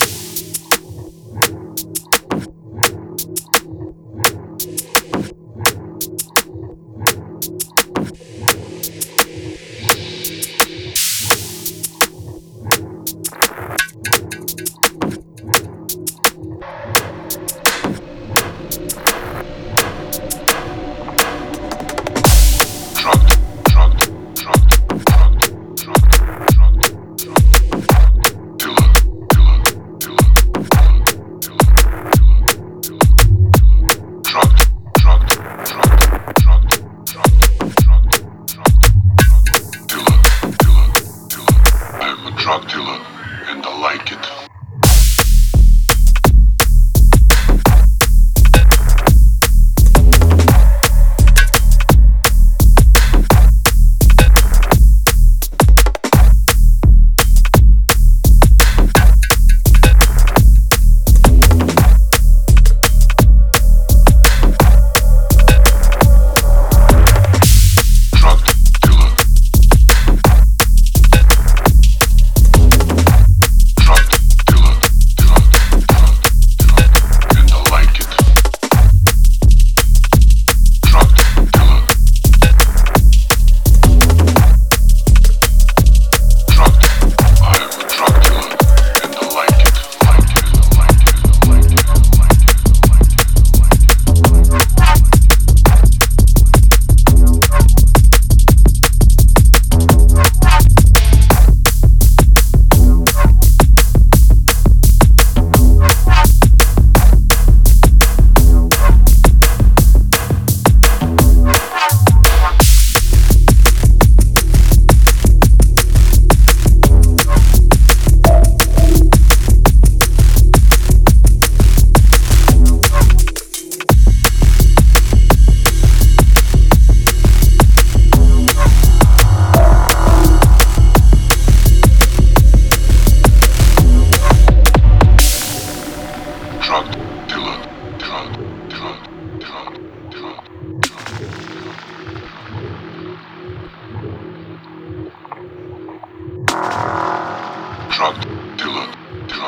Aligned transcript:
you 0.00 0.33